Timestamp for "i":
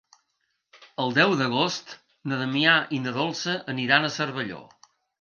2.99-3.05